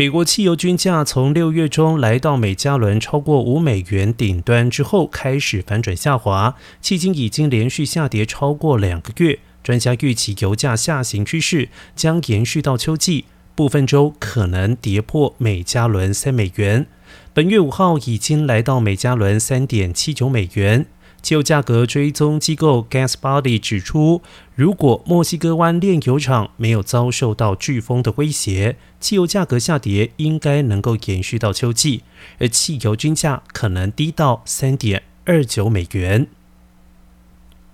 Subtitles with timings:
[0.00, 9.40] 美国汽油均价从六月中来到每加仑超过五美元顶端之后，开始反转下滑，迄今已经连续下跌超过两个月。
[9.62, 16.86] 专家预期油价下行趋势将延续到秋季，部分州可能跌破每加仑三美元。
[17.34, 20.86] 本月五号已经来到每加仑三点七九美元。
[21.22, 24.22] 汽油价格追踪机构 GasBody 指出，
[24.54, 32.02] 如果墨西哥湾炼油厂没有遭受到飓风的威胁，汽油价格下跌应该能够延续到秋季，
[32.38, 36.26] 而汽油均价可能低到三点二九美元。